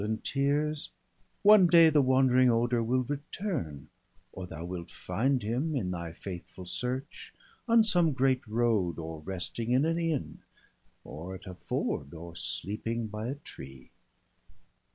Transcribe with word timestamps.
t 0.01 0.17
tears 0.23 0.89
I 0.89 0.97
One 1.43 1.67
day 1.67 1.91
the 1.91 2.01
wandering 2.01 2.49
Oder 2.49 2.81
will 2.81 3.03
return, 3.03 3.89
Or 4.33 4.47
thou 4.47 4.65
wilt 4.65 4.89
find 4.89 5.43
him 5.43 5.75
in 5.75 5.91
thy 5.91 6.11
faithful 6.11 6.65
search 6.65 7.35
On 7.67 7.83
some 7.83 8.13
great 8.13 8.47
road, 8.47 8.97
or 8.97 9.19
resting 9.19 9.69
in 9.69 9.85
an 9.85 9.99
inn, 9.99 10.39
Or 11.03 11.35
at 11.35 11.45
a 11.45 11.53
ford, 11.53 12.15
or 12.15 12.35
sleeping 12.35 13.09
by 13.09 13.27
a 13.27 13.35
tree. 13.35 13.91